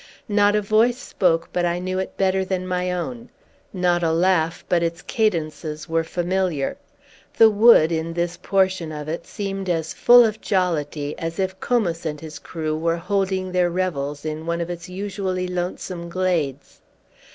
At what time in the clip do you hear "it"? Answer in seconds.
1.99-2.17, 9.07-9.27